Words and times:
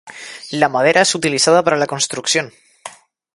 La 0.49 0.67
madera 0.67 1.01
es 1.01 1.13
utilizada 1.13 1.63
para 1.63 1.77
la 1.77 1.85
construcción. 1.85 2.51